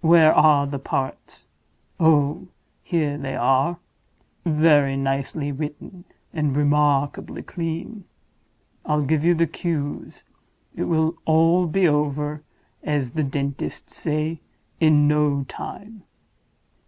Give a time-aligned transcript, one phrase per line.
[0.00, 1.46] Where are the parts?
[2.00, 2.48] Oh,
[2.82, 3.78] here they are!
[4.44, 6.02] Very nicely written,
[6.34, 8.02] and remarkably clean.
[8.84, 10.24] I'll give you the cues—it
[10.82, 12.42] will all be over
[12.82, 14.40] (as the dentists say)
[14.80, 16.02] in no time.